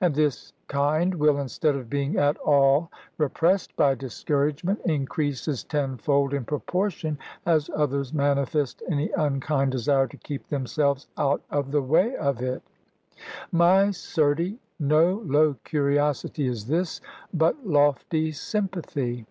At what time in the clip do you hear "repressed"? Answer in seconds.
3.16-3.74